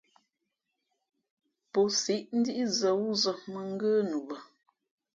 Pō 1.73 1.81
siʼ 1.99 2.21
ndí 2.37 2.53
zᾱ 2.77 2.89
wúzᾱ 3.01 3.31
mᾱ 3.51 3.59
ngə́ 3.71 3.95
nu 4.09 4.17
bᾱ. 4.27 4.37